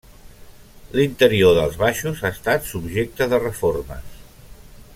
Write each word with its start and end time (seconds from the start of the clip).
L'interior 0.99 1.53
dels 1.57 1.77
baixos 1.81 2.23
ha 2.25 2.31
estat 2.37 2.65
subjecte 2.71 3.29
de 3.35 3.41
reformes. 3.45 4.17